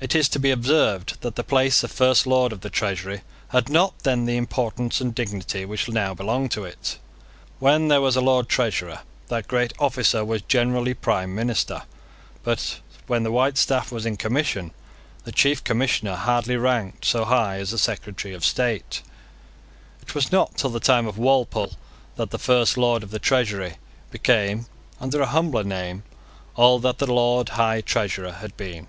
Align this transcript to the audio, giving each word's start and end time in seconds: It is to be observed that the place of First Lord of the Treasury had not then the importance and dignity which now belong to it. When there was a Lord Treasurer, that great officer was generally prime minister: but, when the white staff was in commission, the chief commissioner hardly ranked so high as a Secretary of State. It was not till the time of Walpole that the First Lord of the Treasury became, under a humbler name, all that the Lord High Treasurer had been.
It 0.00 0.14
is 0.14 0.28
to 0.28 0.38
be 0.38 0.52
observed 0.52 1.22
that 1.22 1.34
the 1.34 1.42
place 1.42 1.82
of 1.82 1.90
First 1.90 2.24
Lord 2.24 2.52
of 2.52 2.60
the 2.60 2.70
Treasury 2.70 3.22
had 3.48 3.68
not 3.68 3.98
then 4.04 4.26
the 4.26 4.36
importance 4.36 5.00
and 5.00 5.12
dignity 5.12 5.64
which 5.64 5.88
now 5.88 6.14
belong 6.14 6.48
to 6.50 6.64
it. 6.64 6.98
When 7.58 7.88
there 7.88 8.00
was 8.00 8.14
a 8.14 8.20
Lord 8.20 8.48
Treasurer, 8.48 9.00
that 9.26 9.48
great 9.48 9.72
officer 9.80 10.24
was 10.24 10.42
generally 10.42 10.94
prime 10.94 11.34
minister: 11.34 11.82
but, 12.44 12.78
when 13.08 13.24
the 13.24 13.32
white 13.32 13.58
staff 13.58 13.90
was 13.90 14.06
in 14.06 14.16
commission, 14.16 14.70
the 15.24 15.32
chief 15.32 15.64
commissioner 15.64 16.14
hardly 16.14 16.56
ranked 16.56 17.04
so 17.04 17.24
high 17.24 17.58
as 17.58 17.72
a 17.72 17.78
Secretary 17.78 18.34
of 18.34 18.44
State. 18.44 19.02
It 20.00 20.14
was 20.14 20.30
not 20.30 20.56
till 20.56 20.70
the 20.70 20.78
time 20.78 21.08
of 21.08 21.18
Walpole 21.18 21.72
that 22.14 22.30
the 22.30 22.38
First 22.38 22.76
Lord 22.76 23.02
of 23.02 23.10
the 23.10 23.18
Treasury 23.18 23.78
became, 24.12 24.66
under 25.00 25.20
a 25.20 25.26
humbler 25.26 25.64
name, 25.64 26.04
all 26.54 26.78
that 26.78 26.98
the 26.98 27.12
Lord 27.12 27.48
High 27.48 27.80
Treasurer 27.80 28.34
had 28.34 28.56
been. 28.56 28.86